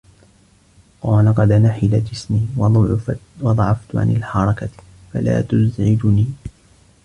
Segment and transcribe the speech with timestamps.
[1.01, 2.47] قَالَ قَدْ نَحِلَ جِسْمِي
[3.41, 4.69] وَضَعُفْتُ عَنْ الْحَرَكَةِ
[5.13, 6.27] فَلَا تُزْعِجُنِي